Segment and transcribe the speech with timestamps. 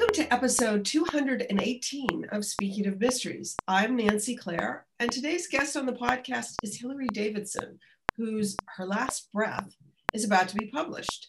[0.00, 3.54] Welcome to episode 218 of Speaking of Mysteries.
[3.68, 7.78] I'm Nancy Clare, and today's guest on the podcast is Hilary Davidson,
[8.16, 9.76] whose Her Last Breath
[10.14, 11.28] is about to be published.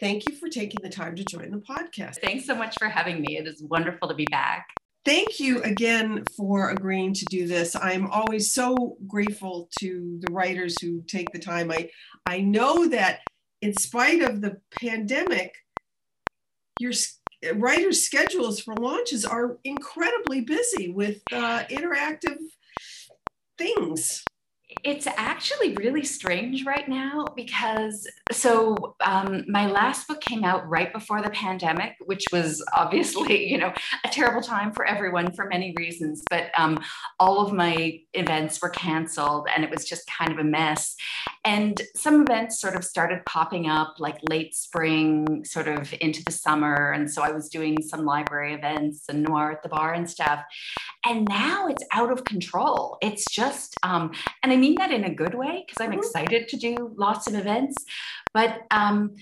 [0.00, 2.16] Thank you for taking the time to join the podcast.
[2.16, 3.38] Thanks so much for having me.
[3.38, 4.66] It is wonderful to be back.
[5.04, 7.76] Thank you again for agreeing to do this.
[7.76, 11.70] I'm always so grateful to the writers who take the time.
[11.70, 11.88] I,
[12.26, 13.20] I know that
[13.62, 15.54] in spite of the pandemic,
[16.78, 16.92] your
[17.54, 22.38] writers' schedules for launches are incredibly busy with uh, interactive
[23.56, 24.24] things
[24.84, 30.92] it's actually really strange right now because so um, my last book came out right
[30.92, 33.72] before the pandemic which was obviously you know
[34.04, 36.78] a terrible time for everyone for many reasons but um,
[37.18, 40.96] all of my events were canceled and it was just kind of a mess.
[41.44, 46.32] And some events sort of started popping up like late spring sort of into the
[46.32, 46.92] summer.
[46.92, 50.44] And so i was doing some library events and noir at the bar and stuff.
[51.06, 52.98] And now it's out of control.
[53.02, 54.12] It's just um,
[54.42, 56.00] and i mean that in a good way because I'm mm-hmm.
[56.00, 57.84] excited to do lots of events.
[58.34, 59.16] But um,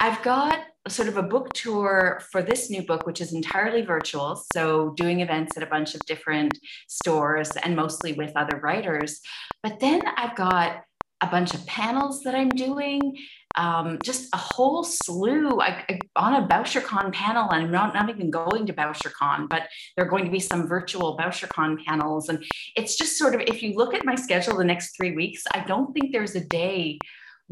[0.00, 4.42] I've got sort of a book tour for this new book, which is entirely virtual.
[4.52, 9.20] So, doing events at a bunch of different stores and mostly with other writers.
[9.62, 10.82] But then I've got
[11.20, 13.16] a bunch of panels that I'm doing
[13.56, 18.08] um, just a whole slew I, I, on a BoucherCon panel, and I'm not, not
[18.08, 22.28] even going to BoucherCon, but there are going to be some virtual BoucherCon panels.
[22.28, 22.44] And
[22.76, 25.64] it's just sort of, if you look at my schedule the next three weeks, I
[25.64, 26.98] don't think there's a day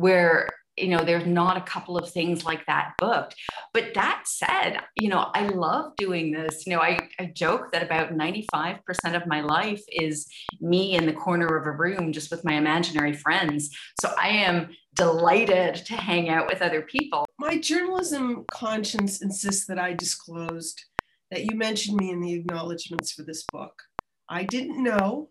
[0.01, 3.35] where you know there's not a couple of things like that booked.
[3.73, 6.67] But that said you know i love doing this.
[6.67, 8.81] You know i, I joke that about 95%
[9.15, 10.27] of my life is
[10.61, 13.71] me in the corner of a room just with my imaginary friends.
[14.01, 17.25] So i am delighted to hang out with other people.
[17.39, 20.85] My journalism conscience insists that i disclosed
[21.31, 23.83] that you mentioned me in the acknowledgments for this book.
[24.29, 25.31] I didn't know.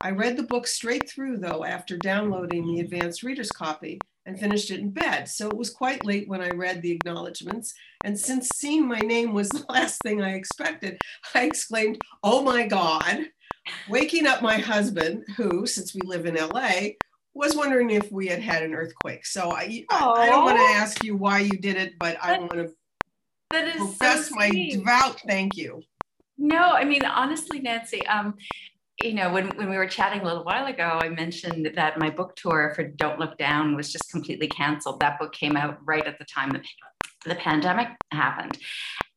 [0.00, 4.70] I read the book straight through, though, after downloading the advanced reader's copy and finished
[4.70, 5.28] it in bed.
[5.28, 7.74] So it was quite late when I read the acknowledgments.
[8.04, 11.00] And since seeing my name was the last thing I expected,
[11.34, 13.26] I exclaimed, Oh my God,
[13.88, 16.90] waking up my husband, who, since we live in LA,
[17.34, 19.24] was wondering if we had had an earthquake.
[19.24, 22.38] So I, I, I don't want to ask you why you did it, but I
[22.38, 22.72] want to
[23.50, 25.82] that is profess so my devout thank you.
[26.38, 28.34] No, I mean honestly, Nancy, um,
[29.02, 32.08] you know, when, when we were chatting a little while ago, I mentioned that my
[32.08, 35.00] book tour for Don't Look Down was just completely canceled.
[35.00, 36.60] That book came out right at the time the,
[37.24, 38.58] the pandemic happened.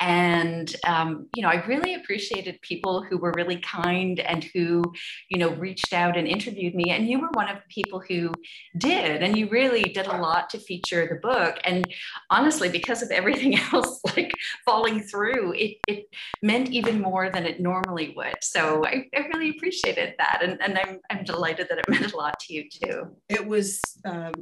[0.02, 4.84] And, um, you know, I really appreciated people who were really kind and who,
[5.30, 6.92] you know, reached out and interviewed me.
[6.92, 8.34] And you were one of the people who
[8.78, 9.24] did.
[9.24, 11.60] And you really did a lot to feature the book.
[11.64, 11.88] And
[12.30, 14.34] honestly, because of everything else like
[14.66, 16.06] falling through, it, it
[16.42, 18.36] meant even more than it normally would.
[18.42, 20.42] So I, I really appreciated that.
[20.44, 23.16] And, and I'm, I'm delighted that it meant a lot to you too.
[23.30, 24.34] It was um,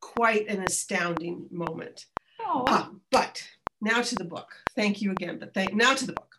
[0.00, 2.06] quite an astounding moment.
[2.48, 3.42] Uh, but
[3.80, 4.48] now to the book.
[4.74, 6.34] Thank you again, but thank now to the book.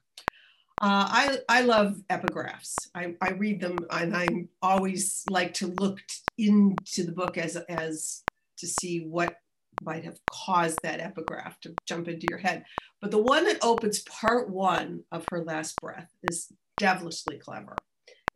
[0.81, 2.73] Uh, I I love epigraphs.
[2.95, 4.27] I, I read them, and I
[4.61, 5.99] always like to look
[6.37, 8.23] into the book as as
[8.57, 9.35] to see what
[9.83, 12.65] might have caused that epigraph to jump into your head.
[13.01, 16.47] But the one that opens part one of her last breath is
[16.77, 17.75] devilishly clever.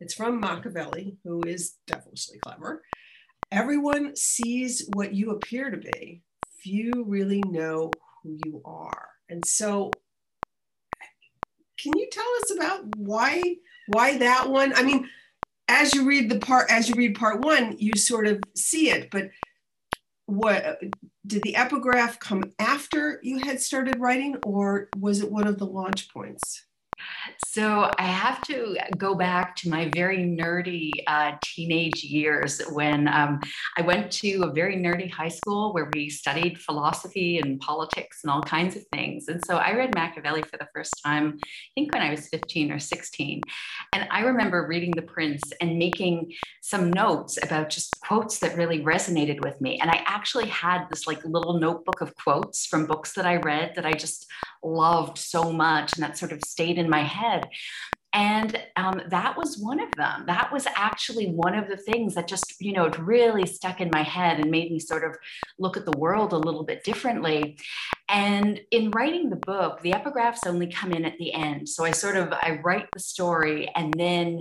[0.00, 2.82] It's from Machiavelli, who is devilishly clever.
[3.52, 6.22] Everyone sees what you appear to be.
[6.64, 7.90] Few really know
[8.22, 9.10] who you are.
[9.28, 9.90] And so
[11.78, 13.56] can you tell us about why
[13.88, 14.72] why that one?
[14.74, 15.06] I mean,
[15.68, 19.10] as you read the part as you read part 1, you sort of see it,
[19.10, 19.28] but
[20.24, 20.80] what
[21.26, 25.66] did the epigraph come after you had started writing or was it one of the
[25.66, 26.64] launch points?
[27.46, 33.40] So I have to go back to my very nerdy uh, teenage years when um,
[33.76, 38.30] I went to a very nerdy high school where we studied philosophy and politics and
[38.30, 39.28] all kinds of things.
[39.28, 42.72] And so I read Machiavelli for the first time, I think when I was 15
[42.72, 43.40] or 16.
[43.92, 48.80] And I remember reading The Prince and making some notes about just quotes that really
[48.80, 49.78] resonated with me.
[49.80, 53.74] And I actually had this like little notebook of quotes from books that I read
[53.76, 54.26] that I just
[54.62, 57.42] loved so much and that sort of stayed in my head.
[58.14, 60.18] And um, that was one of them.
[60.28, 63.90] That was actually one of the things that just, you know, it really stuck in
[63.92, 65.16] my head and made me sort of
[65.58, 67.58] look at the world a little bit differently.
[68.08, 71.68] And in writing the book, the epigraphs only come in at the end.
[71.68, 74.40] So I sort of I write the story and then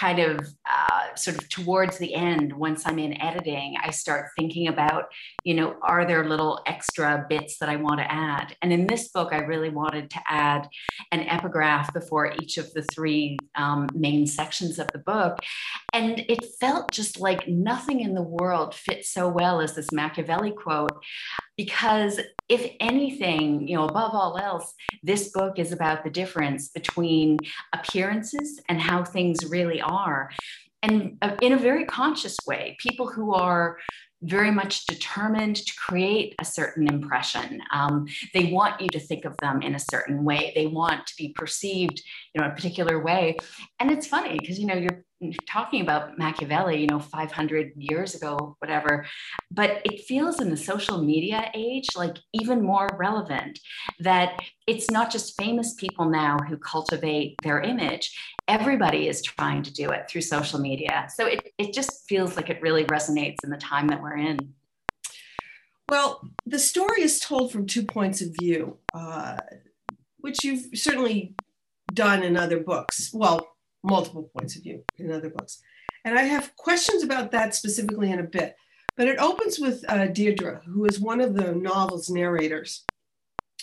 [0.00, 4.66] kind of uh, sort of towards the end, once I'm in editing, I start thinking
[4.66, 5.08] about,
[5.44, 8.56] you know, are there little extra bits that I want to add?
[8.62, 10.66] And in this book, I really wanted to add
[11.12, 15.38] an epigraph before each of the three um, main sections of the book.
[15.92, 20.52] And it felt just like nothing in the world fits so well as this Machiavelli
[20.52, 21.04] quote
[21.58, 22.18] because
[22.50, 24.74] if anything, you know, above all else,
[25.04, 27.38] this book is about the difference between
[27.72, 30.30] appearances and how things really are.
[30.82, 33.78] And uh, in a very conscious way, people who are
[34.22, 37.62] very much determined to create a certain impression.
[37.72, 40.52] Um, they want you to think of them in a certain way.
[40.54, 42.02] They want to be perceived,
[42.34, 43.36] you know, a particular way.
[43.78, 45.04] And it's funny because you know you're
[45.46, 49.06] talking about Machiavelli, you know, 500 years ago, whatever,
[49.50, 53.58] but it feels in the social media age like even more relevant
[53.98, 58.16] that it's not just famous people now who cultivate their image.
[58.48, 61.08] Everybody is trying to do it through social media.
[61.14, 64.54] So it, it just feels like it really resonates in the time that we're in.
[65.88, 69.36] Well, the story is told from two points of view, uh,
[70.18, 71.34] which you've certainly
[71.92, 73.10] done in other books.
[73.12, 73.49] Well,
[73.82, 75.62] multiple points of view in other books.
[76.04, 78.56] And I have questions about that specifically in a bit.
[78.96, 82.84] But it opens with uh, Deirdre, who is one of the novel's narrators,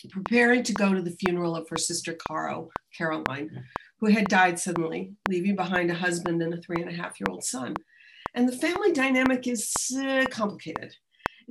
[0.10, 3.64] preparing to go to the funeral of her sister Caro, Caroline,
[4.00, 7.28] who had died suddenly, leaving behind a husband and a three and a half year
[7.30, 7.76] old son.
[8.36, 10.96] And the family dynamic is uh, complicated.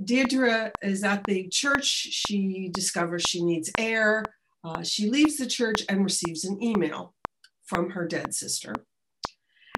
[0.03, 1.85] Deirdre is at the church.
[1.85, 4.25] She discovers she needs air.
[4.63, 7.15] Uh, she leaves the church and receives an email
[7.67, 8.75] from her dead sister.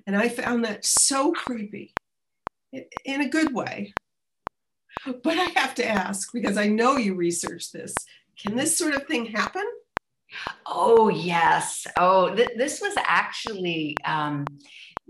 [0.07, 1.95] And I found that so creepy
[3.05, 3.93] in a good way.
[5.07, 7.95] But I have to ask because I know you researched this.
[8.39, 9.65] Can this sort of thing happen?
[10.67, 11.87] Oh, yes.
[11.97, 14.45] Oh, th- this was actually um,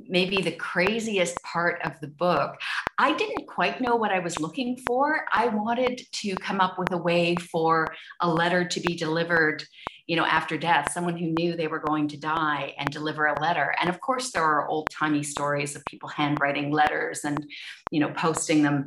[0.07, 2.57] maybe the craziest part of the book.
[2.99, 5.27] I didn't quite know what I was looking for.
[5.33, 7.89] I wanted to come up with a way for
[8.21, 9.65] a letter to be delivered
[10.09, 13.39] you know, after death, someone who knew they were going to die and deliver a
[13.41, 13.75] letter.
[13.79, 17.47] And of course, there are old timey stories of people handwriting letters and,
[17.91, 18.87] you know, posting them.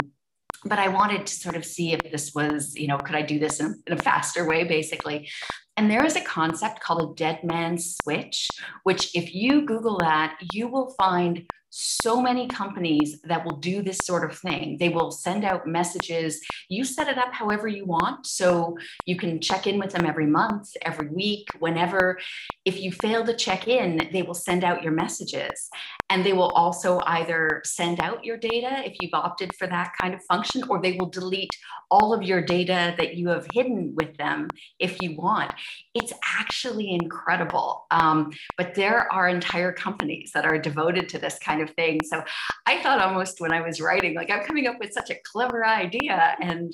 [0.63, 3.39] But I wanted to sort of see if this was, you know, could I do
[3.39, 5.29] this in, in a faster way, basically.
[5.75, 8.47] And there is a concept called a dead man switch,
[8.83, 13.99] which, if you Google that, you will find so many companies that will do this
[13.99, 14.77] sort of thing.
[14.77, 16.41] They will send out messages.
[16.67, 18.27] You set it up however you want.
[18.27, 22.19] So you can check in with them every month, every week, whenever.
[22.65, 25.69] If you fail to check in, they will send out your messages.
[26.09, 30.13] And they will also either send out your data if you've opted for that kind
[30.13, 31.55] of function, or they will delete
[31.89, 35.53] all of your data that you have hidden with them if you want.
[35.93, 37.85] It's actually incredible.
[37.91, 41.99] Um, but there are entire companies that are devoted to this kind of thing.
[42.05, 42.23] So
[42.65, 45.65] I thought almost when I was writing, like I'm coming up with such a clever
[45.65, 46.35] idea.
[46.39, 46.73] And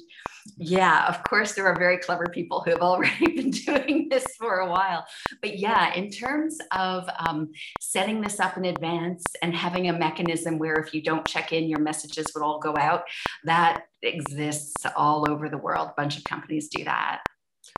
[0.57, 4.59] yeah, of course, there are very clever people who have already been doing this for
[4.59, 5.05] a while.
[5.41, 10.57] But yeah, in terms of um, setting this up in advance and having a mechanism
[10.57, 13.03] where if you don't check in, your messages would all go out,
[13.43, 15.89] that exists all over the world.
[15.89, 17.23] A bunch of companies do that.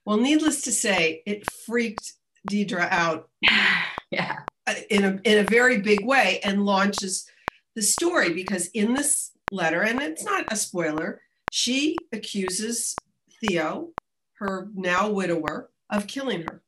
[0.06, 2.14] Well, needless to say, it freaked
[2.48, 3.30] Deirdre out.
[4.12, 4.40] yeah.
[4.68, 7.30] Uh, in a, in a very big way and launches
[7.76, 12.96] the story because in this letter, and it's not a spoiler, she accuses
[13.40, 13.90] Theo,
[14.36, 16.62] her now widower, of killing her.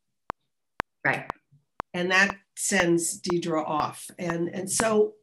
[1.05, 1.29] Right.
[1.93, 4.09] And that sends Deirdre off.
[4.17, 5.13] And, and so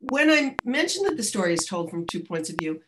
[0.00, 2.80] when I mentioned that the story is told from two points of view,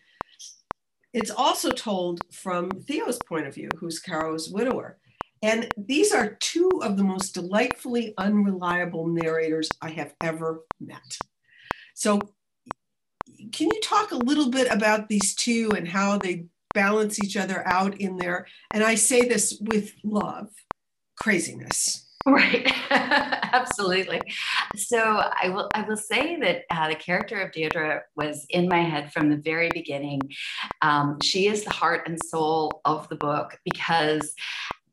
[1.12, 4.99] it's also told from Theo's point of view, who's Caro's widower.
[5.42, 11.19] And these are two of the most delightfully unreliable narrators I have ever met.
[11.95, 12.21] So,
[13.52, 17.66] can you talk a little bit about these two and how they balance each other
[17.66, 18.47] out in there?
[18.73, 20.49] And I say this with love,
[21.16, 22.09] craziness.
[22.26, 24.21] Right, absolutely.
[24.76, 24.99] So
[25.43, 29.12] I will I will say that uh, the character of Deirdre was in my head
[29.12, 30.21] from the very beginning.
[30.83, 34.35] Um, she is the heart and soul of the book because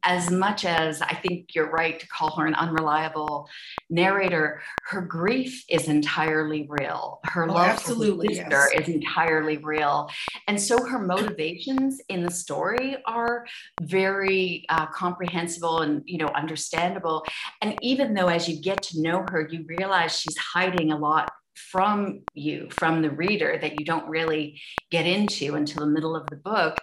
[0.04, 3.50] as much as I think you're right to call her an unreliable
[3.90, 7.20] narrator, her grief is entirely real.
[7.26, 8.88] Her oh, love absolutely, for her sister yes.
[8.88, 10.10] is entirely real.
[10.48, 13.46] And so her motivations in the story are
[13.82, 17.26] very uh, comprehensible and, you know, understandable.
[17.62, 21.32] And even though as you get to know her, you realize she's hiding a lot
[21.56, 26.26] from you, from the reader, that you don't really get into until the middle of
[26.28, 26.78] the book.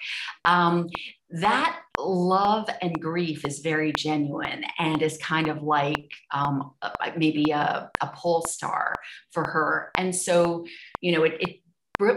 [0.44, 0.88] Um,
[1.30, 6.72] that love and grief is very genuine and is kind of like um,
[7.16, 8.94] maybe a, a pole star
[9.32, 9.90] for her.
[9.96, 10.66] And so,
[11.00, 11.60] you know, it, it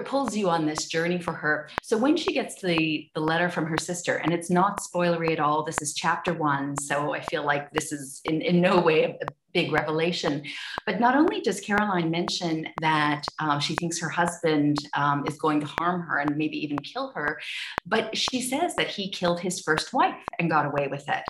[0.05, 1.69] pulls you on this journey for her.
[1.83, 5.39] So when she gets the the letter from her sister, and it's not spoilery at
[5.39, 5.63] all.
[5.63, 9.25] This is chapter one, so I feel like this is in in no way a,
[9.53, 10.43] big revelation.
[10.85, 15.59] But not only does Caroline mention that um, she thinks her husband um, is going
[15.61, 17.39] to harm her and maybe even kill her,
[17.85, 21.23] but she says that he killed his first wife and got away with it.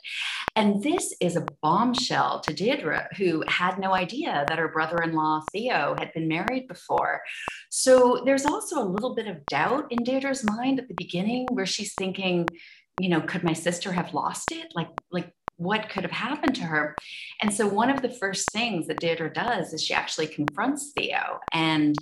[0.56, 5.14] And this is a bombshell to Deirdre, who had no idea that her brother in
[5.14, 7.22] law, Theo, had been married before.
[7.70, 11.66] So there's also a little bit of doubt in Deirdre's mind at the beginning where
[11.66, 12.48] she's thinking,
[13.00, 14.68] you know, could my sister have lost it?
[14.76, 16.96] Like, like what could have happened to her.
[17.42, 21.40] And so one of the first things that Deirdre does is she actually confronts Theo
[21.54, 21.96] and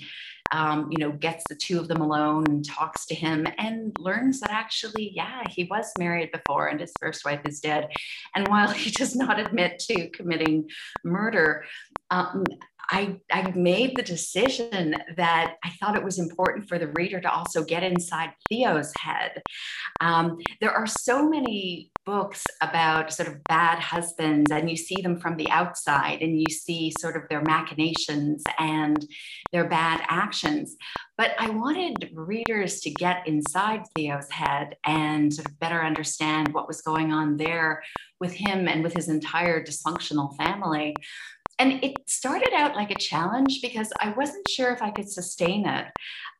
[0.51, 4.39] um, you know, gets the two of them alone and talks to him and learns
[4.39, 7.89] that actually, yeah, he was married before and his first wife is dead.
[8.35, 10.69] And while he does not admit to committing
[11.03, 11.65] murder,
[12.11, 12.45] um,
[12.89, 17.31] I, I made the decision that I thought it was important for the reader to
[17.31, 19.41] also get inside Theo's head.
[19.99, 25.19] Um, there are so many books about sort of bad husbands, and you see them
[25.19, 29.05] from the outside and you see sort of their machinations and
[29.51, 30.77] their bad actions.
[31.17, 36.67] But I wanted readers to get inside Theo's head and sort of better understand what
[36.67, 37.83] was going on there
[38.19, 40.95] with him and with his entire dysfunctional family
[41.59, 45.67] and it started out like a challenge because I wasn't sure if I could sustain
[45.67, 45.87] it.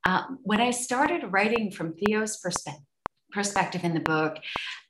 [0.05, 2.83] Uh, when I started writing from Theo's perspective,
[3.31, 4.37] perspective in the book.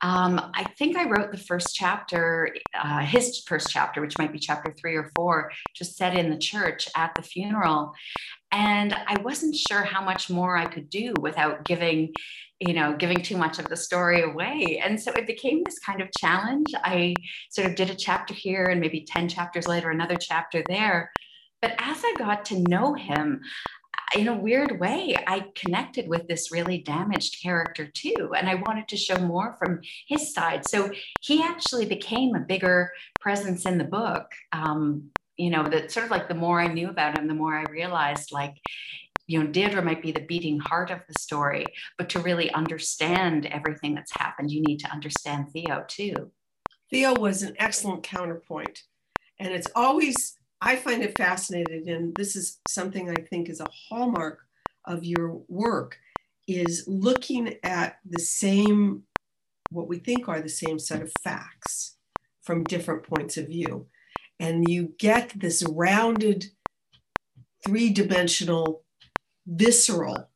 [0.02, 4.40] Um, I think I wrote the first chapter, uh, his first chapter, which might be
[4.40, 7.94] chapter three or four, just set in the church at the funeral.
[8.52, 12.14] And I wasn't sure how much more I could do without giving
[12.60, 14.82] you know, giving too much of the story away.
[14.84, 16.74] And so it became this kind of challenge.
[16.84, 17.14] I
[17.52, 21.12] sort of did a chapter here and maybe 10 chapters later, another chapter there.
[21.62, 23.42] But as I got to know him,
[24.16, 28.34] in a weird way, I connected with this really damaged character too.
[28.36, 30.66] And I wanted to show more from his side.
[30.66, 34.32] So he actually became a bigger presence in the book.
[34.54, 37.56] Um, you know, that sort of like the more I knew about him, the more
[37.56, 38.56] I realized like
[39.28, 41.66] you know, Deirdre might be the beating heart of the story,
[41.98, 46.32] but to really understand everything that's happened, you need to understand Theo too.
[46.90, 48.84] Theo was an excellent counterpoint.
[49.40, 53.68] And it's always, I find it fascinating, and this is something I think is a
[53.90, 54.40] hallmark
[54.86, 55.98] of your work,
[56.48, 59.04] is looking at the same,
[59.70, 61.98] what we think are the same set of facts
[62.42, 63.88] from different points of view.
[64.40, 66.46] And you get this rounded,
[67.66, 68.86] three dimensional
[69.48, 70.30] visceral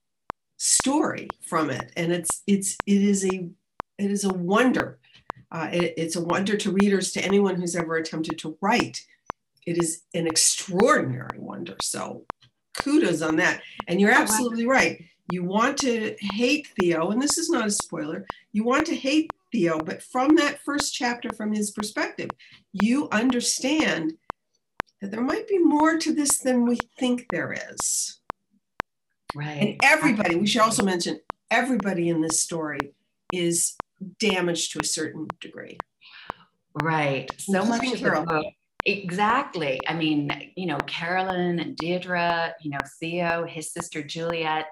[0.57, 1.91] story from it.
[1.95, 3.49] And it's it's it is a
[3.97, 4.99] it is a wonder.
[5.51, 9.05] Uh, it, it's a wonder to readers to anyone who's ever attempted to write.
[9.67, 11.75] It is an extraordinary wonder.
[11.81, 12.25] So
[12.73, 13.61] kudos on that.
[13.87, 15.03] And you're absolutely right.
[15.31, 18.25] You want to hate theo and this is not a spoiler.
[18.53, 22.29] You want to hate theo but from that first chapter from his perspective
[22.73, 24.13] you understand
[25.01, 28.20] that there might be more to this than we think there is
[29.35, 29.61] Right.
[29.61, 31.19] And everybody, we should also mention,
[31.50, 32.79] everybody in this story
[33.33, 33.75] is
[34.19, 35.77] damaged to a certain degree.
[36.81, 37.29] Right.
[37.38, 38.45] So much of the book.
[38.85, 39.79] Exactly.
[39.88, 44.65] I mean, you know, Carolyn and Deirdre, you know, Theo, his sister Juliet.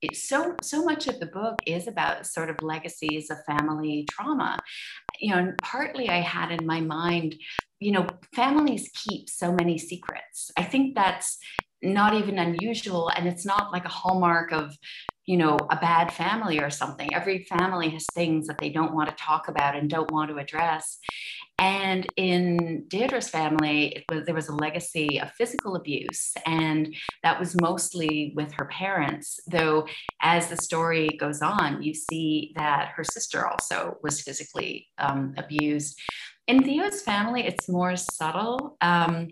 [0.00, 4.58] It's so so much of the book is about sort of legacies of family trauma.
[5.18, 7.34] You know, partly I had in my mind,
[7.80, 10.50] you know, families keep so many secrets.
[10.56, 11.36] I think that's
[11.82, 14.76] not even unusual and it's not like a hallmark of
[15.26, 19.08] you know a bad family or something every family has things that they don't want
[19.08, 20.98] to talk about and don't want to address
[21.60, 27.54] and in Deirdre's family, was, there was a legacy of physical abuse, and that was
[27.60, 29.38] mostly with her parents.
[29.46, 29.86] Though,
[30.22, 36.00] as the story goes on, you see that her sister also was physically um, abused.
[36.46, 38.78] In Theo's family, it's more subtle.
[38.80, 39.28] Um,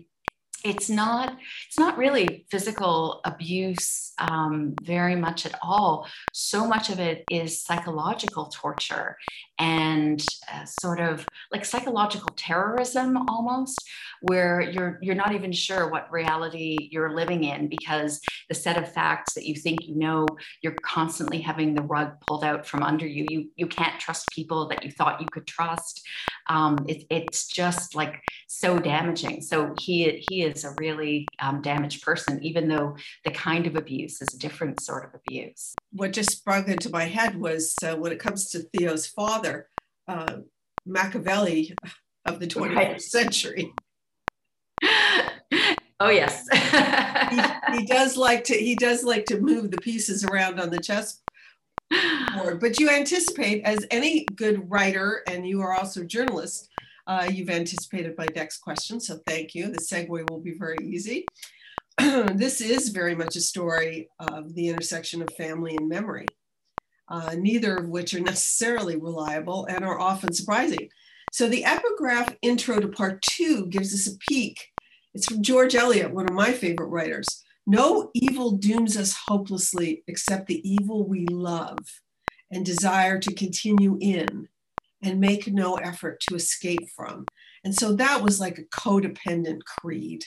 [0.63, 1.37] it's not
[1.67, 6.07] it's not really physical abuse um, very much at all.
[6.33, 9.17] So much of it is psychological torture
[9.57, 13.83] and uh, sort of like psychological terrorism almost
[14.21, 18.91] where you're you're not even sure what reality you're living in because the set of
[18.91, 20.25] facts that you think you know
[20.61, 23.25] you're constantly having the rug pulled out from under you.
[23.29, 26.05] You you can't trust people that you thought you could trust.
[26.47, 29.41] Um, it, it's just like so damaging.
[29.41, 34.21] So he he is a really um, damaged person, even though the kind of abuse
[34.21, 35.73] is a different sort of abuse.
[35.91, 39.69] What just sprung into my head was uh, when it comes to Theo's father,
[40.07, 40.37] uh,
[40.85, 41.75] Machiavelli
[42.25, 43.01] of the 21st right.
[43.01, 43.73] century.
[46.01, 46.47] Oh yes.
[46.53, 50.79] he, he, does like to he does like to move the pieces around on the
[50.79, 51.21] chess
[52.35, 52.59] board.
[52.59, 56.68] But you anticipate, as any good writer, and you are also a journalist,
[57.09, 58.99] uh, you've anticipated my next question.
[58.99, 59.71] So thank you.
[59.71, 61.25] The segue will be very easy.
[61.97, 66.27] this is very much a story of the intersection of family and memory,
[67.07, 70.87] uh, neither of which are necessarily reliable and are often surprising.
[71.33, 74.67] So the epigraph intro to part two gives us a peek.
[75.15, 77.43] It's from George Eliot, one of my favorite writers.
[77.65, 81.79] No evil dooms us hopelessly except the evil we love
[82.51, 84.47] and desire to continue in
[85.01, 87.25] and make no effort to escape from.
[87.63, 90.23] And so that was like a codependent creed.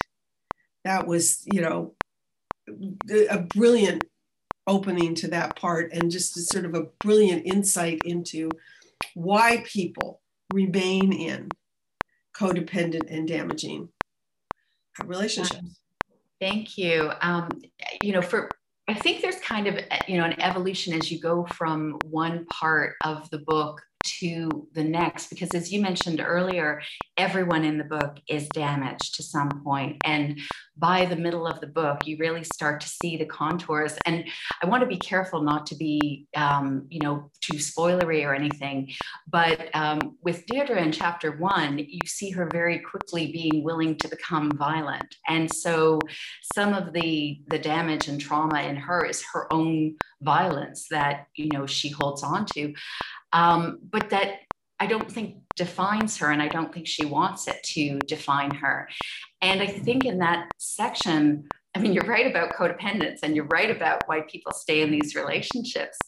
[0.84, 1.94] That was, you know,
[3.30, 4.04] a brilliant
[4.66, 8.48] opening to that part and just sort of a brilliant insight into
[9.14, 10.20] why people
[10.52, 11.48] remain in
[12.36, 13.88] codependent and damaging
[15.04, 15.80] relationships.
[16.40, 17.12] Thank you.
[17.20, 17.48] Um,
[18.02, 18.50] you know, for
[18.88, 22.96] I think there's kind of you know an evolution as you go from one part
[23.04, 23.80] of the book
[24.22, 26.80] to the next because as you mentioned earlier
[27.16, 30.38] everyone in the book is damaged to some point and
[30.76, 34.24] by the middle of the book you really start to see the contours and
[34.62, 38.88] i want to be careful not to be um, you know too spoilery or anything
[39.28, 44.08] but um, with deirdre in chapter one you see her very quickly being willing to
[44.08, 45.98] become violent and so
[46.54, 51.48] some of the the damage and trauma in her is her own violence that you
[51.52, 52.72] know she holds on to
[53.32, 54.40] um, but that
[54.80, 58.88] I don't think defines her, and I don't think she wants it to define her.
[59.40, 63.70] And I think in that section, I mean, you're right about codependence, and you're right
[63.70, 65.98] about why people stay in these relationships.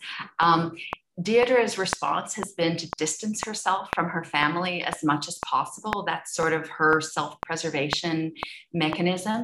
[0.40, 0.76] Um,
[1.22, 6.02] Deirdre's response has been to distance herself from her family as much as possible.
[6.04, 8.34] That's sort of her self preservation
[8.72, 9.42] mechanism.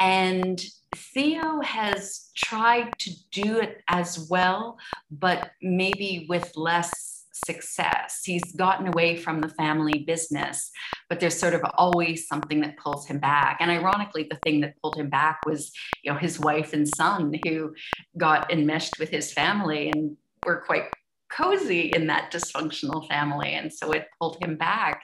[0.00, 0.60] And
[0.96, 4.78] Theo has tried to do it as well,
[5.10, 7.13] but maybe with less
[7.46, 8.22] success.
[8.24, 10.70] He's gotten away from the family business,
[11.08, 13.58] but there's sort of always something that pulls him back.
[13.60, 17.34] And ironically, the thing that pulled him back was, you know, his wife and son
[17.46, 17.74] who
[18.16, 20.84] got enmeshed with his family and were quite
[21.30, 23.54] cozy in that dysfunctional family.
[23.54, 25.02] And so it pulled him back.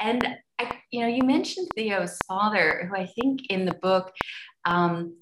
[0.00, 0.26] And
[0.58, 4.12] I, you know, you mentioned Theo's father, who I think in the book,
[4.64, 5.16] um,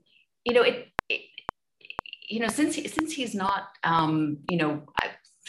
[0.44, 1.20] you know, it, it
[2.28, 4.82] you know, since he, since he's not, um, you know,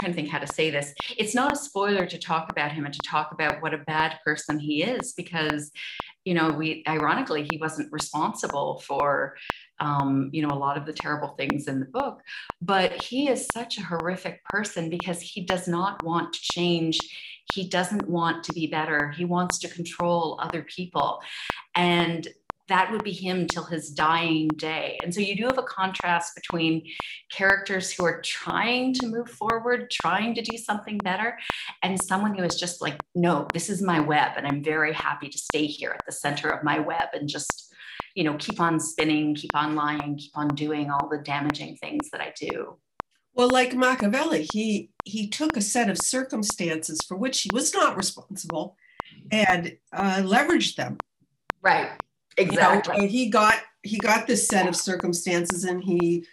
[0.02, 0.94] trying to think how to say this.
[1.18, 4.18] It's not a spoiler to talk about him and to talk about what a bad
[4.26, 5.72] person he is because,
[6.26, 9.38] you know, we ironically he wasn't responsible for,
[9.80, 12.22] um, you know, a lot of the terrible things in the book,
[12.62, 17.00] but he is such a horrific person because he does not want to change.
[17.54, 19.10] He doesn't want to be better.
[19.10, 21.22] He wants to control other people.
[21.76, 22.28] And
[22.72, 24.98] that would be him till his dying day.
[25.04, 26.88] And so you do have a contrast between
[27.30, 31.38] characters who are trying to move forward, trying to do something better,
[31.84, 35.28] and someone who is just like, no, this is my web, and I'm very happy
[35.28, 37.74] to stay here at the center of my web and just,
[38.16, 42.10] you know, keep on spinning, keep on lying, keep on doing all the damaging things
[42.12, 42.78] that I do.
[43.34, 47.98] Well, like Machiavelli, he he took a set of circumstances for which he was not
[47.98, 48.78] responsible
[49.30, 50.98] and uh, leveraged them.
[51.62, 51.92] Right
[52.38, 52.96] Exactly.
[52.96, 56.26] You know, he got he got this set of circumstances and he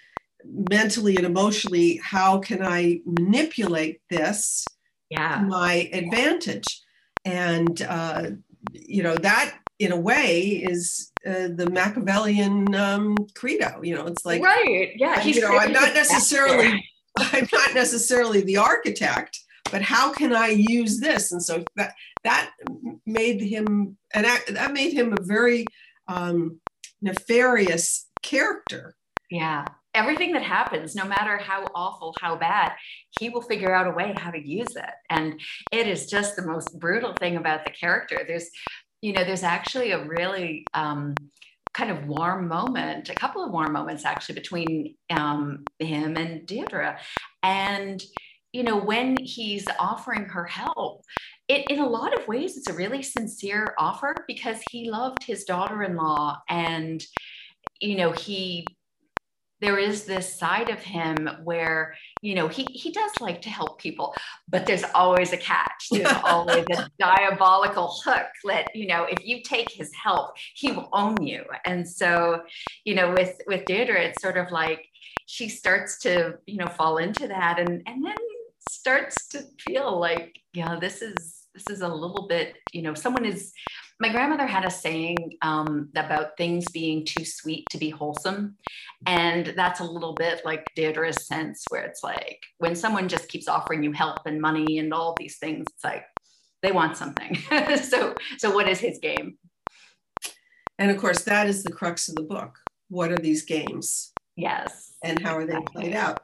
[0.44, 4.64] mentally and emotionally, how can I manipulate this
[5.11, 5.37] yeah.
[5.37, 6.66] to my advantage?
[7.24, 8.30] And uh,
[8.72, 13.80] you know, that in a way is uh, the Machiavellian um, credo.
[13.82, 15.20] You know, it's like right, yeah.
[15.20, 16.84] He's you know, I'm not necessarily
[17.18, 19.38] I'm not necessarily the architect,
[19.70, 21.32] but how can I use this?
[21.32, 22.50] And so that that
[23.06, 25.66] made him and that made him a very
[26.09, 26.61] um,
[27.01, 28.94] nefarious character.
[29.31, 29.64] Yeah.
[29.94, 32.73] Everything that happens, no matter how awful, how bad,
[33.18, 34.90] he will figure out a way how to use it.
[35.11, 35.40] And
[35.73, 38.23] it is just the most brutal thing about the character.
[38.27, 38.49] There's,
[39.03, 41.14] you know, there's actually a really um,
[41.75, 46.99] kind of warm moment, a couple of warm moments actually between um, him and Deirdre.
[47.42, 48.03] And,
[48.53, 51.03] you know, when he's offering her help,
[51.48, 55.44] it, in a lot of ways, it's a really sincere offer because he loved his
[55.44, 57.04] daughter in law and,
[57.80, 58.66] you know, he
[59.61, 63.80] there is this side of him where you know he he does like to help
[63.80, 64.14] people
[64.48, 65.88] but there's always a catch.
[65.90, 70.88] There's always a diabolical hook that you know if you take his help he will
[70.92, 71.44] own you.
[71.64, 72.42] And so
[72.84, 74.87] you know with with deirdre it's sort of like
[75.26, 78.16] she starts to you know fall into that and and then
[78.70, 83.25] starts to feel like yeah this is this is a little bit you know someone
[83.25, 83.53] is
[84.01, 88.57] my grandmother had a saying um, about things being too sweet to be wholesome.
[89.07, 93.49] And that's a little bit like Deirdre's sense, where it's like when someone just keeps
[93.49, 96.05] offering you help and money and all these things, it's like
[96.62, 97.38] they want something.
[97.83, 99.37] so, so what is his game?
[100.79, 102.57] And of course, that is the crux of the book.
[102.88, 104.12] What are these games?
[104.37, 104.92] Yes.
[105.03, 106.21] And how are they played out?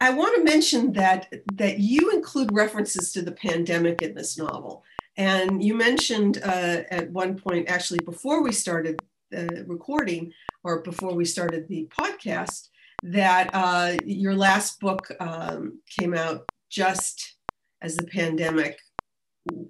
[0.00, 4.82] I want to mention that that you include references to the pandemic in this novel.
[5.18, 8.98] And you mentioned uh, at one point, actually, before we started
[9.36, 10.32] uh, recording
[10.64, 12.70] or before we started the podcast,
[13.02, 17.34] that uh, your last book um, came out just
[17.82, 18.78] as the pandemic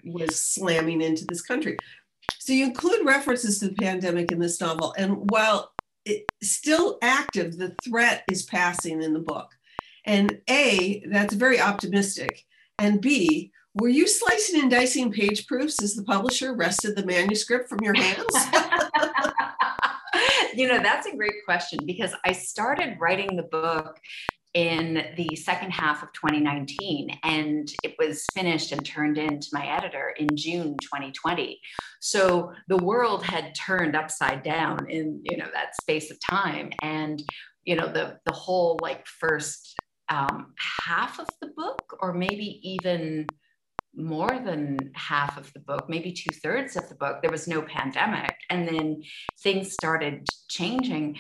[0.05, 1.77] was slamming into this country.
[2.39, 4.95] So you include references to the pandemic in this novel.
[4.97, 5.73] And while
[6.05, 9.51] it's still active, the threat is passing in the book.
[10.07, 12.45] And A, that's very optimistic.
[12.79, 17.69] And B, were you slicing and dicing page proofs as the publisher wrested the manuscript
[17.69, 18.27] from your hands?
[20.55, 24.01] you know, that's a great question because I started writing the book
[24.55, 29.65] in the second half of 2019 and it was finished and turned in to my
[29.67, 31.61] editor in June 2020
[32.01, 37.23] so the world had turned upside down in you know that space of time and
[37.65, 39.77] you know the the whole like first
[40.11, 43.27] um, half of the book or maybe even
[43.95, 47.63] more than half of the book, maybe two thirds of the book, there was no
[47.63, 48.35] pandemic.
[48.49, 49.03] And then
[49.43, 51.19] things started changing.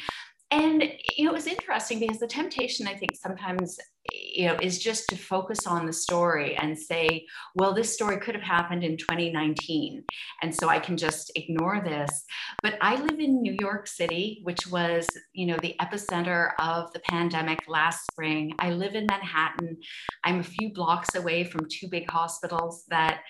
[0.51, 0.83] And
[1.17, 3.79] you know, it was interesting because the temptation, I think, sometimes
[4.13, 8.35] you know, is just to focus on the story and say, well, this story could
[8.35, 10.03] have happened in 2019.
[10.43, 12.25] And so I can just ignore this.
[12.63, 17.01] But I live in New York City, which was, you know, the epicenter of the
[17.01, 18.55] pandemic last spring.
[18.59, 19.77] I live in Manhattan.
[20.25, 23.21] I'm a few blocks away from two big hospitals that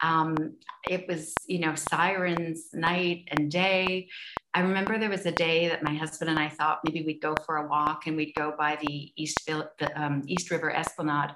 [0.00, 0.54] um,
[0.88, 4.08] it was, you know, sirens night and day.
[4.54, 7.34] I remember there was a day that my husband and I thought maybe we'd go
[7.44, 11.32] for a walk and we'd go by the East, the, um, East River Esplanade.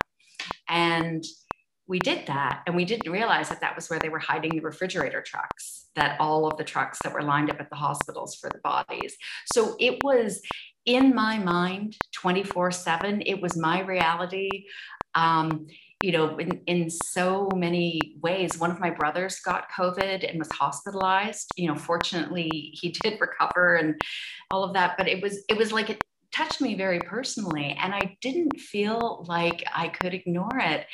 [0.68, 1.24] And
[1.86, 2.62] we did that.
[2.66, 6.18] And we didn't realize that that was where they were hiding the refrigerator trucks, that
[6.20, 9.16] all of the trucks that were lined up at the hospitals for the bodies.
[9.46, 10.40] So it was
[10.86, 13.22] in my mind 24 7.
[13.26, 14.66] It was my reality.
[15.14, 15.66] Um,
[16.02, 18.58] you know, in, in so many ways.
[18.58, 21.52] One of my brothers got COVID and was hospitalized.
[21.56, 24.00] You know, fortunately, he did recover and
[24.50, 24.96] all of that.
[24.98, 29.24] But it was it was like it touched me very personally, and I didn't feel
[29.28, 30.86] like I could ignore it.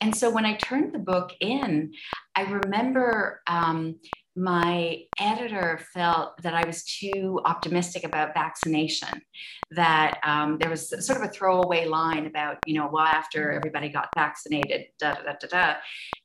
[0.00, 1.92] And so when I turned the book in,
[2.34, 3.96] I remember um,
[4.36, 9.22] my editor felt that I was too optimistic about vaccination,
[9.70, 13.88] that um, there was sort of a throwaway line about, you know, well, after everybody
[13.88, 15.74] got vaccinated, da da da da da.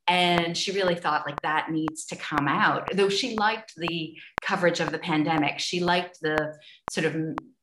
[0.07, 2.89] And she really thought like that needs to come out.
[2.93, 6.55] Though she liked the coverage of the pandemic, she liked the
[6.89, 7.15] sort of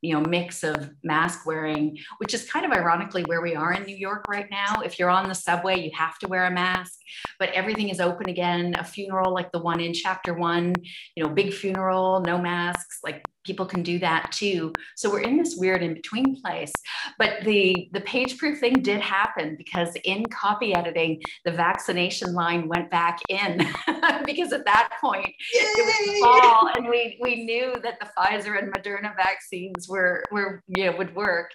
[0.02, 3.84] you know mix of mask wearing, which is kind of ironically where we are in
[3.84, 4.80] New York right now.
[4.84, 6.94] If you're on the subway, you have to wear a mask,
[7.38, 8.74] but everything is open again.
[8.78, 10.74] A funeral like the one in chapter one,
[11.14, 14.72] you know, big funeral, no masks, like people can do that too.
[14.96, 16.72] So we're in this weird in between place.
[17.18, 22.68] But the the page proof thing did happen because in copy editing, the vaccination line
[22.68, 23.58] went back in
[24.24, 25.60] because at that point Yay!
[25.60, 30.62] it was fall and we we knew that the Pfizer and Moderna vaccines were were
[30.76, 31.52] you know would work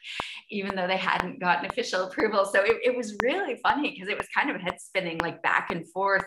[0.49, 2.45] even though they hadn't gotten official approval.
[2.45, 5.71] So it, it was really funny because it was kind of head spinning like back
[5.71, 6.23] and forth.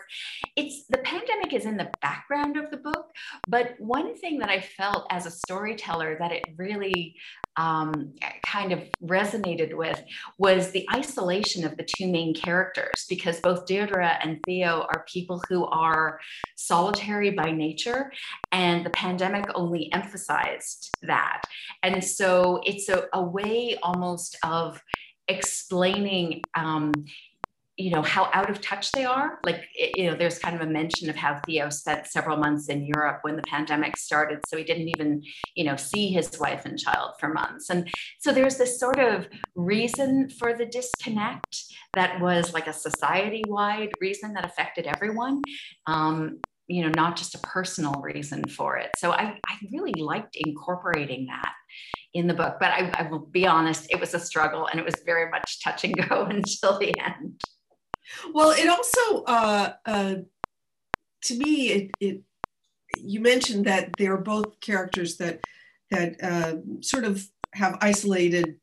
[0.55, 3.07] It's the pandemic is in the background of the book,
[3.47, 7.15] but one thing that I felt as a story storyteller that it really
[7.57, 8.13] um,
[8.45, 10.03] kind of resonated with
[10.37, 15.41] was the isolation of the two main characters because both Deirdre and Theo are people
[15.47, 16.19] who are
[16.57, 18.11] solitary by nature,
[18.51, 21.43] and the pandemic only emphasized that.
[21.81, 24.81] And so it's a, a way almost of
[25.27, 26.91] explaining um,
[27.77, 30.65] you know how out of touch they are like you know there's kind of a
[30.65, 34.63] mention of how theo spent several months in europe when the pandemic started so he
[34.63, 35.21] didn't even
[35.55, 39.27] you know see his wife and child for months and so there's this sort of
[39.55, 45.41] reason for the disconnect that was like a society wide reason that affected everyone
[45.87, 50.37] um, you know not just a personal reason for it so I, I really liked
[50.37, 51.53] incorporating that
[52.13, 52.55] in the book.
[52.59, 55.61] But I, I will be honest, it was a struggle and it was very much
[55.61, 57.41] touch and go until the end.
[58.33, 60.15] Well, it also, uh, uh,
[61.23, 62.21] to me, it, it
[62.97, 65.41] you mentioned that they're both characters that
[65.91, 68.59] that uh, sort of have isolated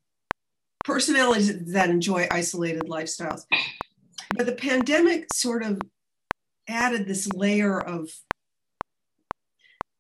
[0.85, 3.43] personalities that enjoy isolated lifestyles.
[4.35, 5.81] But the pandemic sort of
[6.69, 8.11] added this layer of,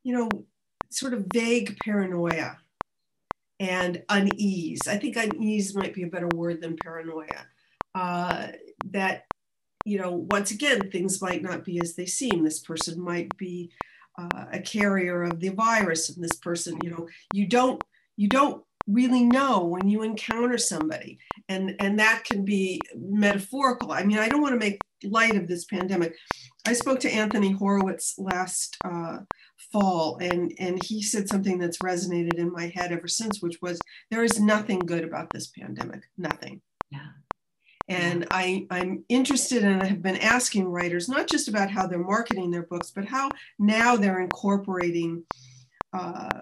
[0.03, 0.29] you know,
[0.91, 2.59] sort of vague paranoia
[3.61, 4.81] and unease.
[4.89, 7.47] I think unease might be a better word than paranoia.
[7.95, 8.49] Uh,
[8.87, 9.27] that,
[9.85, 12.45] you know, once again, things might not be as they seem.
[12.45, 13.71] This person might be
[14.19, 17.83] uh, a carrier of the virus, and this person, you know, you don't
[18.17, 21.19] you don't really know when you encounter somebody.
[21.49, 23.93] And and that can be metaphorical.
[23.93, 26.15] I mean i don't want to make light of this pandemic.
[26.67, 29.19] I spoke to anthony horowitz last uh,
[29.73, 33.81] fall and and he said something that's resonated in my head ever since which was
[34.11, 36.03] there is nothing good about this pandemic.
[36.19, 36.61] Nothing.
[36.91, 37.22] Yeah
[37.93, 41.99] and I, I'm interested and I have been asking writers not just about how they're
[41.99, 43.29] marketing their books, but how
[43.59, 45.25] now they're incorporating
[45.93, 46.41] uh,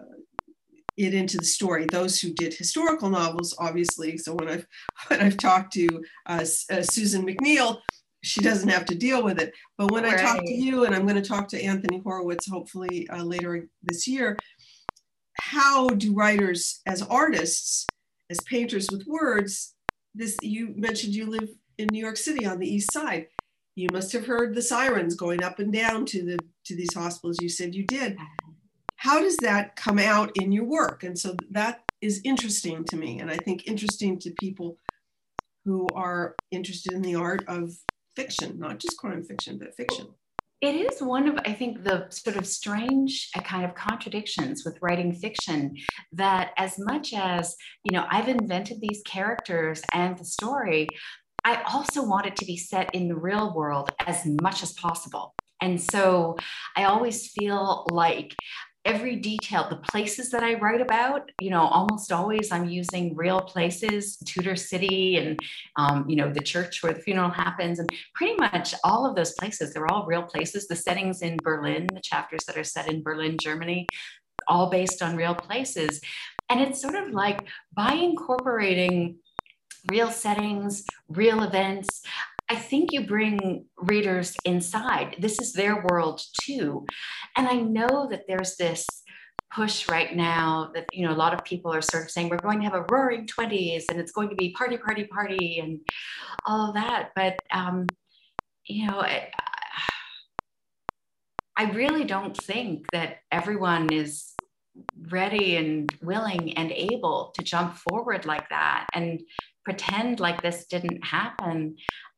[0.97, 1.87] it into the story.
[1.87, 4.17] Those who did historical novels, obviously.
[4.17, 4.67] So when I've
[5.09, 5.89] when I've talked to
[6.27, 7.81] uh, uh, Susan MacNeal,
[8.23, 9.53] she doesn't have to deal with it.
[9.77, 10.21] But when right.
[10.21, 13.67] I talk to you, and I'm going to talk to Anthony Horowitz hopefully uh, later
[13.83, 14.39] this year,
[15.35, 17.87] how do writers, as artists,
[18.29, 19.75] as painters with words,
[20.15, 23.29] this you mentioned you live in New York City on the East Side.
[23.77, 27.41] You must have heard the sirens going up and down to the to these hospitals.
[27.41, 28.17] You said you did
[29.01, 31.05] how does that come out in your work?
[31.05, 34.77] And so that is interesting to me, and I think interesting to people
[35.65, 37.75] who are interested in the art of
[38.15, 40.09] fiction, not just crime fiction, but fiction.
[40.61, 44.77] It is one of, I think, the sort of strange uh, kind of contradictions with
[44.83, 45.75] writing fiction
[46.13, 50.89] that, as much as, you know, I've invented these characters and the story,
[51.45, 55.35] I also want it to be set in the real world as much as possible.
[55.63, 56.37] And so
[56.77, 58.35] I always feel like
[58.85, 63.41] every detail, the places that I write about, you know, almost always I'm using real
[63.41, 65.39] places, Tudor City and,
[65.77, 67.79] um, you know, the church where the funeral happens.
[67.79, 70.67] And pretty much all of those places, they're all real places.
[70.67, 73.87] The settings in Berlin, the chapters that are set in Berlin, Germany,
[74.49, 76.01] all based on real places.
[76.49, 79.17] And it's sort of like by incorporating
[79.91, 82.03] real settings, real events,
[82.51, 85.15] I think you bring readers inside.
[85.21, 86.85] This is their world too.
[87.37, 88.85] And I know that there's this
[89.55, 92.39] push right now that you know a lot of people are sort of saying we're
[92.39, 95.81] going to have a roaring 20s and it's going to be party party party and
[96.47, 97.85] all of that but um,
[98.67, 99.29] you know I,
[101.57, 104.35] I really don't think that everyone is
[105.09, 109.21] ready and willing and able to jump forward like that and
[109.65, 111.77] pretend like this didn't happen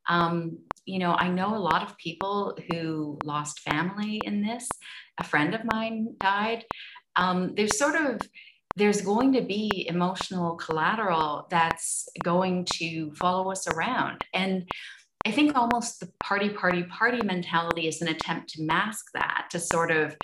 [0.08, 4.68] um, you know, I know a lot of people who lost family in this.
[5.18, 6.64] A friend of mine died.
[7.16, 8.20] Um, there's sort of
[8.76, 14.24] there's going to be emotional collateral that's going to follow us around.
[14.32, 14.66] And
[15.24, 19.60] I think almost the party, party, party mentality is an attempt to mask that, to
[19.60, 20.16] sort of,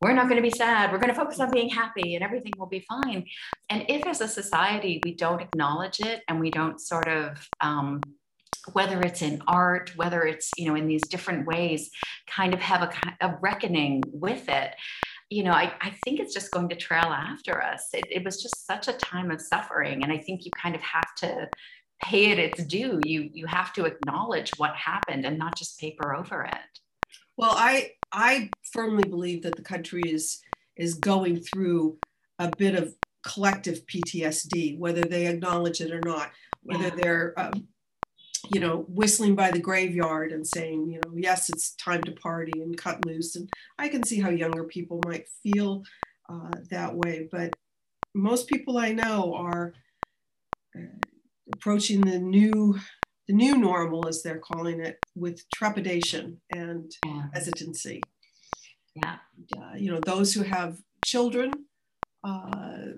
[0.00, 2.52] we're not going to be sad, we're going to focus on being happy and everything
[2.56, 3.24] will be fine.
[3.68, 8.00] And if as a society we don't acknowledge it and we don't sort of um,
[8.72, 11.90] whether it's in art, whether it's, you know, in these different ways,
[12.26, 14.74] kind of have a, a reckoning with it.
[15.30, 17.88] You know, I, I think it's just going to trail after us.
[17.92, 20.02] It, it was just such a time of suffering.
[20.02, 21.48] And I think you kind of have to
[22.02, 23.00] pay it its due.
[23.04, 26.80] You you have to acknowledge what happened and not just paper over it.
[27.36, 30.40] Well, I I firmly believe that the country is
[30.76, 31.98] is going through
[32.38, 32.94] a bit of
[33.26, 36.30] collective PTSD, whether they acknowledge it or not,
[36.62, 36.94] whether yeah.
[36.96, 37.68] they're um,
[38.52, 42.60] you know, whistling by the graveyard and saying, you know, yes, it's time to party
[42.60, 43.36] and cut loose.
[43.36, 45.82] And I can see how younger people might feel
[46.28, 47.28] uh, that way.
[47.30, 47.54] But
[48.14, 49.72] most people I know are
[50.76, 50.82] uh,
[51.52, 52.78] approaching the new,
[53.28, 57.24] the new normal, as they're calling it, with trepidation and yeah.
[57.32, 58.02] hesitancy.
[58.94, 59.16] Yeah.
[59.56, 61.52] Uh, you know, those who have children,
[62.22, 62.94] uh,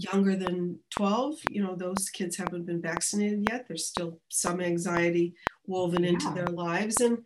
[0.00, 3.66] younger than 12 you know those kids haven't been vaccinated yet.
[3.66, 5.34] There's still some anxiety
[5.66, 6.10] woven yeah.
[6.10, 7.00] into their lives.
[7.00, 7.18] And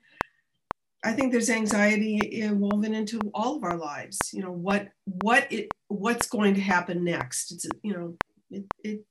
[1.04, 4.18] i think there's anxiety eh, woven into all of our lives.
[4.32, 7.52] You know what what it what's going to happen next?
[7.52, 8.16] It's you know
[8.50, 9.04] it, it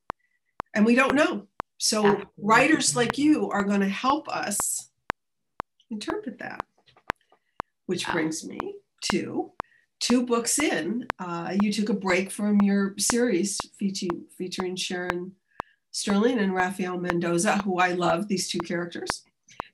[0.74, 1.48] and we don't know.
[1.78, 4.92] So writers like you are going to help us
[5.90, 6.64] interpret that.
[7.88, 8.60] Which brings me
[9.12, 9.52] to
[10.02, 15.34] two books in, uh, you took a break from your series featuring, featuring Sharon
[15.92, 19.24] Sterling and Rafael Mendoza, who I love, these two characters,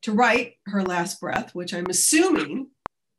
[0.02, 2.68] to write Her Last Breath, which I'm assuming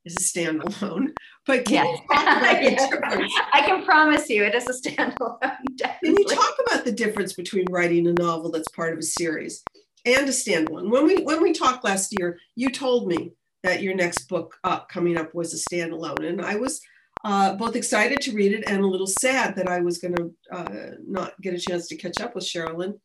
[0.04, 1.12] is a standalone.
[1.46, 1.98] But can yes.
[1.98, 3.42] you talk about the?
[3.52, 5.38] I can promise you it is a standalone.
[5.76, 5.98] Definitely.
[6.04, 9.62] Can you talk about the difference between writing a novel that's part of a series
[10.04, 10.90] and a standalone?
[10.90, 14.88] When we when we talked last year, you told me that your next book up
[14.88, 16.80] coming up was a standalone, and I was
[17.24, 20.34] uh, both excited to read it and a little sad that I was going to
[20.52, 22.98] uh, not get a chance to catch up with Sherilyn.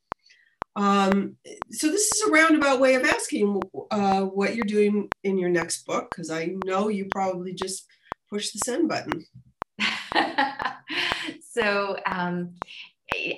[0.75, 1.35] Um,
[1.71, 5.85] so this is a roundabout way of asking uh, what you're doing in your next
[5.85, 7.85] book, because I know you probably just
[8.29, 9.25] push the send button.
[11.51, 12.55] so um,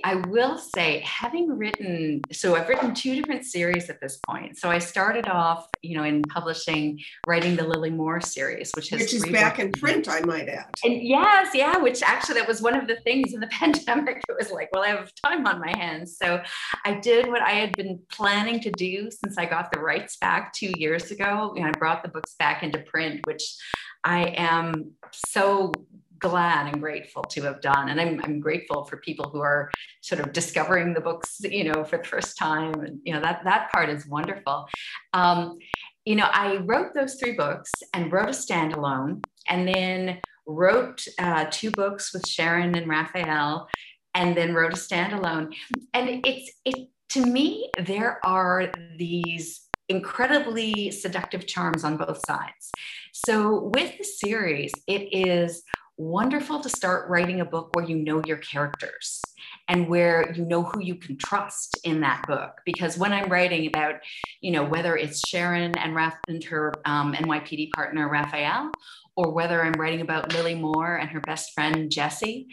[0.03, 4.57] I will say, having written, so I've written two different series at this point.
[4.57, 9.01] So I started off, you know, in publishing, writing the Lily Moore series, which has
[9.01, 10.73] which is back in print, I might add.
[10.83, 14.23] And yes, yeah, which actually that was one of the things in the pandemic.
[14.27, 16.41] It was like, well, I have time on my hands, so
[16.83, 20.53] I did what I had been planning to do since I got the rights back
[20.53, 21.53] two years ago.
[21.55, 23.43] Know, I brought the books back into print, which
[24.03, 25.71] I am so
[26.19, 27.89] glad and grateful to have done.
[27.89, 31.83] And I'm, I'm grateful for people who are sort of discovering the books, you know,
[31.83, 32.73] for the first time.
[32.75, 34.67] And, you know, that, that part is wonderful.
[35.13, 35.57] Um,
[36.05, 41.45] you know, I wrote those three books and wrote a standalone and then wrote uh,
[41.49, 43.67] two books with Sharon and Raphael
[44.13, 45.53] and then wrote a standalone.
[45.93, 52.71] And it's, it, to me, there are these incredibly seductive charms on both sides.
[53.13, 55.63] So with the series, it is
[55.97, 59.21] wonderful to start writing a book where you know your characters
[59.67, 62.59] and where you know who you can trust in that book.
[62.65, 63.95] Because when I'm writing about,
[64.41, 68.71] you know, whether it's Sharon and, Raph- and her um, NYPD partner, Raphael,
[69.15, 72.47] or whether I'm writing about Lily Moore and her best friend, Jesse,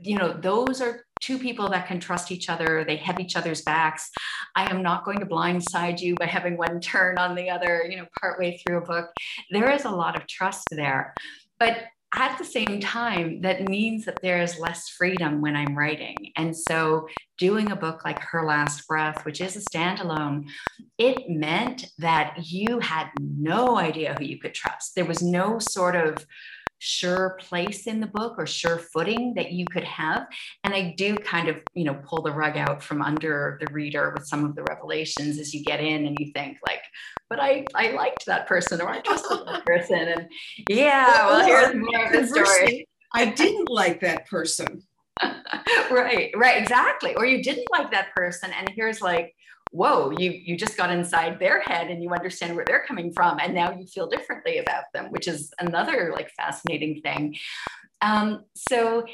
[0.00, 2.84] you know, those are two people that can trust each other.
[2.84, 4.10] They have each other's backs.
[4.54, 7.96] I am not going to blindside you by having one turn on the other, you
[7.96, 9.10] know, partway through a book.
[9.50, 11.14] There is a lot of trust there.
[11.58, 11.78] But
[12.14, 16.32] at the same time, that means that there is less freedom when I'm writing.
[16.36, 20.48] And so, doing a book like Her Last Breath, which is a standalone,
[20.96, 24.94] it meant that you had no idea who you could trust.
[24.94, 26.26] There was no sort of
[26.78, 30.26] sure place in the book or sure footing that you could have.
[30.64, 34.12] And i do kind of you know pull the rug out from under the reader
[34.16, 36.82] with some of the revelations as you get in and you think like
[37.28, 40.08] but i i liked that person or i trusted that person.
[40.08, 40.28] And
[40.68, 42.86] yeah well, here's more of the story.
[43.14, 44.82] i didn't like that person.
[45.90, 47.14] Right right exactly.
[47.14, 49.34] Or you didn't like that person and here's like
[49.72, 53.38] whoa you you just got inside their head and you understand where they're coming from
[53.40, 57.36] and now you feel differently about them which is another like fascinating thing.
[58.00, 59.04] Um, so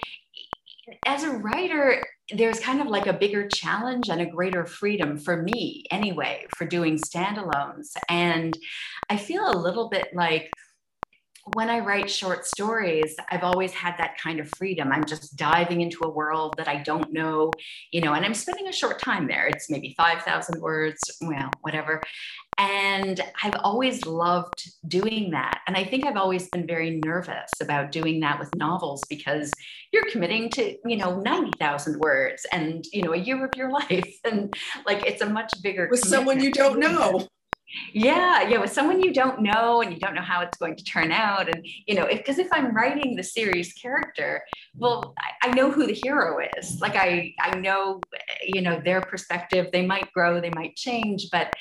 [1.07, 5.43] as a writer there's kind of like a bigger challenge and a greater freedom for
[5.43, 7.93] me anyway for doing standalones.
[8.09, 8.57] And
[9.11, 10.51] i feel a little bit like
[11.53, 14.91] when I write short stories, I've always had that kind of freedom.
[14.91, 17.51] I'm just diving into a world that I don't know,
[17.93, 19.47] you know, and I'm spending a short time there.
[19.49, 22.01] It's maybe 5,000 words, well, whatever.
[22.57, 25.61] And I've always loved doing that.
[25.67, 29.53] And I think I've always been very nervous about doing that with novels because
[29.93, 34.19] you're committing to, you know, 90,000 words and, you know, a year of your life.
[34.25, 34.55] And
[34.87, 37.29] like it's a much bigger with someone you don't know
[37.93, 40.85] yeah yeah with someone you don't know and you don't know how it's going to
[40.85, 44.43] turn out and you know because if, if, i'm writing the series character
[44.77, 46.81] well I, I, know who the hero is.
[46.81, 48.01] Like i i know
[48.47, 49.69] you know their perspective.
[49.73, 51.53] They might grow they might change but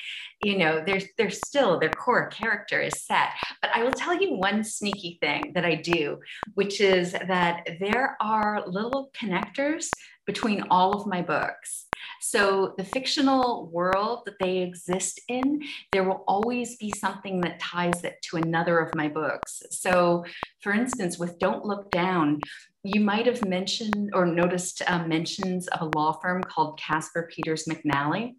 [0.42, 3.30] you know there's there's still their core character is set.
[3.60, 6.18] But i will tell you one sneaky thing that i do
[6.54, 9.88] which is that there are little connectors
[10.26, 11.86] between all of my books
[12.26, 18.02] so, the fictional world that they exist in, there will always be something that ties
[18.02, 19.62] it to another of my books.
[19.70, 20.24] So,
[20.62, 22.40] for instance, with Don't Look Down,
[22.82, 27.66] you might have mentioned or noticed uh, mentions of a law firm called Casper Peters
[27.66, 28.36] McNally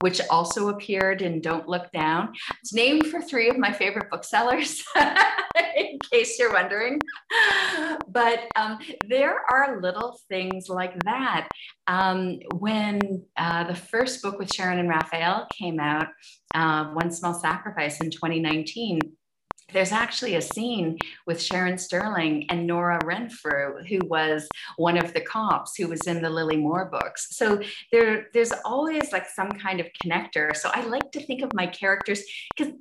[0.00, 2.32] which also appeared in Don't Look Down.
[2.60, 4.82] It's named for three of my favorite booksellers,
[5.76, 7.00] in case you're wondering.
[8.08, 8.78] But um,
[9.08, 11.48] there are little things like that.
[11.86, 16.08] Um, when uh, the first book with Sharon and Raphael came out,
[16.54, 19.00] uh, One Small Sacrifice in 2019,
[19.72, 25.20] there's actually a scene with Sharon Sterling and Nora Renfrew, who was one of the
[25.20, 27.36] cops who was in the Lily Moore books.
[27.36, 27.60] So
[27.90, 30.54] there, there's always like some kind of connector.
[30.56, 32.22] So I like to think of my characters
[32.56, 32.74] because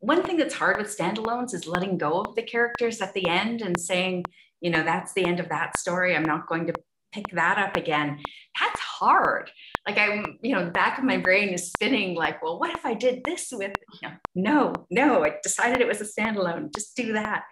[0.00, 3.62] one thing that's hard with standalones is letting go of the characters at the end
[3.62, 4.24] and saying,
[4.60, 6.16] you know, that's the end of that story.
[6.16, 6.74] I'm not going to
[7.12, 8.18] pick that up again.
[8.60, 9.50] That's hard.
[9.86, 12.84] Like I'm, you know, the back of my brain is spinning like, well, what if
[12.84, 16.96] I did this with, you know, no, no, I decided it was a standalone, just
[16.96, 17.44] do that.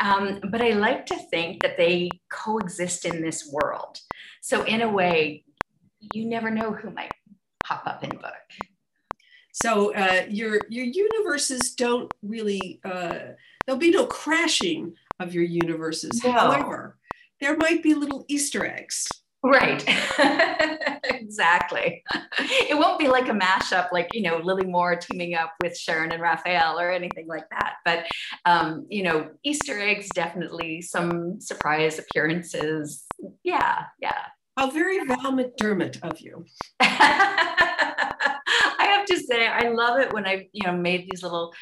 [0.00, 3.98] Um, but I like to think that they coexist in this world.
[4.42, 5.44] So in a way,
[6.12, 7.12] you never know who might
[7.64, 8.34] pop up in a book.
[9.52, 13.18] So uh, your your universes don't really uh,
[13.66, 16.24] there'll be no crashing of your universes.
[16.24, 16.32] No.
[16.32, 16.98] However,
[17.40, 19.06] there might be little Easter eggs.
[19.44, 19.82] Right.
[21.04, 22.04] exactly.
[22.38, 26.12] It won't be like a mashup, like, you know, Lily Moore teaming up with Sharon
[26.12, 27.74] and Raphael or anything like that.
[27.84, 28.06] But,
[28.44, 33.04] um, you know, Easter eggs, definitely some surprise appearances.
[33.42, 33.86] Yeah.
[34.00, 34.26] Yeah.
[34.56, 36.44] How very Val McDermid of you.
[36.80, 38.38] I
[38.78, 41.52] have to say, I love it when I've, you know, made these little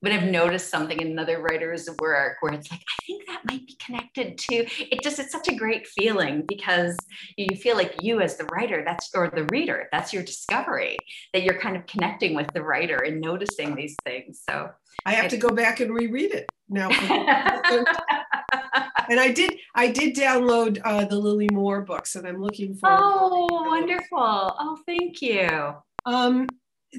[0.00, 3.66] when I've noticed something in another writer's work where it's like, I think that might
[3.66, 6.96] be connected to it just it's such a great feeling because
[7.36, 10.96] you feel like you as the writer, that's or the reader, that's your discovery,
[11.32, 14.42] that you're kind of connecting with the writer and noticing these things.
[14.48, 14.70] So
[15.04, 16.88] I have to go back and reread it now.
[19.08, 22.88] and I did I did download uh, the Lily Moore books and I'm looking for
[22.90, 24.18] Oh, wonderful.
[24.18, 25.74] Oh, thank you.
[26.06, 26.48] Um,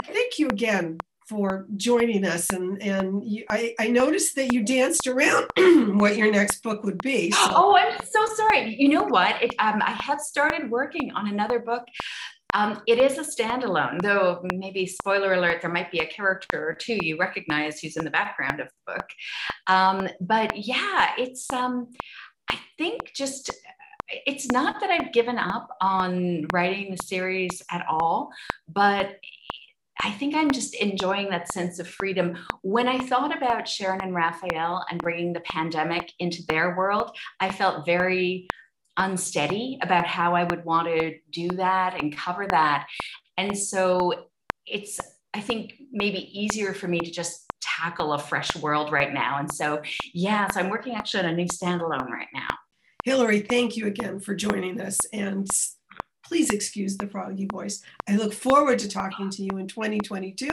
[0.06, 0.98] thank you again
[1.32, 2.50] for joining us.
[2.52, 5.48] And, and you, I, I noticed that you danced around
[6.00, 7.32] what your next book would be.
[7.32, 7.40] So.
[7.62, 8.76] Oh, I'm so sorry.
[8.78, 9.42] You know what?
[9.42, 11.84] It, um, I had started working on another book.
[12.54, 16.74] Um, it is a standalone, though maybe spoiler alert, there might be a character or
[16.74, 19.06] two you recognize who's in the background of the book.
[19.68, 21.88] Um, but yeah, it's, um,
[22.50, 23.52] I think just
[24.26, 28.32] it's not that I've given up on writing the series at all,
[28.68, 29.18] but
[30.04, 32.38] I think I'm just enjoying that sense of freedom.
[32.64, 37.52] When I thought about Sharon and Raphael and bringing the pandemic into their world, I
[37.52, 38.48] felt very
[38.98, 42.88] unsteady about how I would want to do that and cover that.
[43.38, 44.26] And so
[44.66, 45.00] it's,
[45.34, 49.38] I think, maybe easier for me to just tackle a fresh world right now.
[49.38, 49.82] And so,
[50.14, 52.50] yeah, so I'm working actually on a new standalone right now.
[53.04, 55.00] Hilary, thank you again for joining us.
[55.14, 55.48] And
[56.32, 57.84] Please excuse the froggy voice.
[58.08, 60.48] I look forward to talking to you in 2022,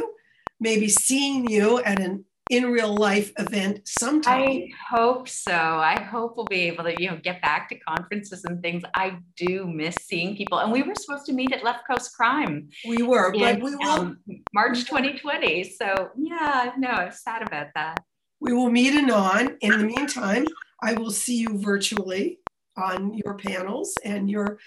[0.58, 4.42] maybe seeing you at an in real life event sometime.
[4.42, 5.52] I hope so.
[5.52, 8.82] I hope we'll be able to, you know, get back to conferences and things.
[8.96, 10.58] I do miss seeing people.
[10.58, 12.70] And we were supposed to meet at Left Coast Crime.
[12.84, 14.18] We were, in, but we will um,
[14.52, 15.62] March 2020.
[15.62, 18.00] So yeah, no, I'm sad about that.
[18.40, 19.58] We will meet anon.
[19.60, 20.44] In the meantime,
[20.82, 22.40] I will see you virtually
[22.76, 24.58] on your panels and your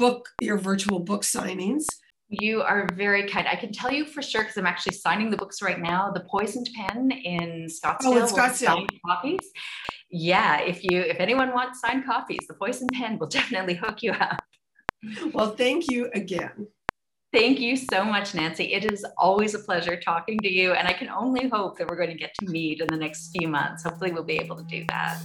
[0.00, 1.84] book, your virtual book signings.
[2.30, 3.46] You are very kind.
[3.46, 6.10] I can tell you for sure because I'm actually signing the books right now.
[6.10, 8.04] The Poisoned Pen in Scottsdale.
[8.04, 8.88] Oh, in Scottsdale.
[9.06, 9.46] Copies.
[10.10, 14.12] Yeah, if you if anyone wants signed copies, the Poisoned Pen will definitely hook you
[14.12, 14.40] up.
[15.34, 16.68] Well, thank you again.
[17.32, 18.72] Thank you so much, Nancy.
[18.72, 21.96] It is always a pleasure talking to you, and I can only hope that we're
[21.96, 23.84] going to get to meet in the next few months.
[23.84, 25.18] Hopefully, we'll be able to do that.